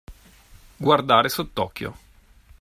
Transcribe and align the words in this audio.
Guardare 0.77 1.29
sott'occhio. 1.29 1.93